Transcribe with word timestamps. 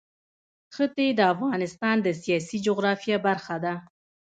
ښتې 0.73 1.07
د 1.13 1.21
افغانستان 1.33 1.95
د 2.01 2.07
سیاسي 2.21 2.57
جغرافیه 2.65 3.17
برخه 3.27 3.55
ده. 3.63 3.73